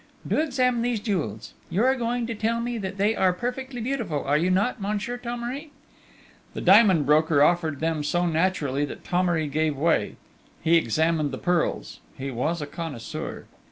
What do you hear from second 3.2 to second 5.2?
perfectly beautiful, are you not, Monsieur